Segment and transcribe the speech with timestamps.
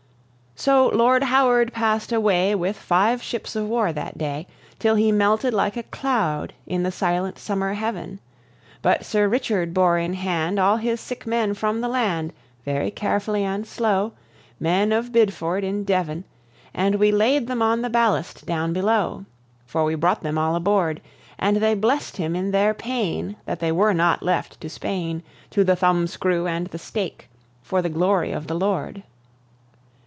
[0.53, 4.45] So Lord Howard passed away with five ships of war that day,
[4.77, 8.19] Till he melted like a cloud in the silent summer heaven;
[8.83, 12.31] But Sir Richard bore in hand all his sick men from the land
[12.63, 14.13] Very carefully and slow,
[14.59, 16.25] Men of Bideford in Devon,
[16.75, 19.25] And we laid them on the ballast down below;
[19.65, 21.01] For we brought them all aboard,
[21.39, 25.63] And they blest him in their pain that they were not left to Spain, To
[25.63, 27.29] the thumbscrew and the stake,
[27.63, 29.01] for the glory of the Lord.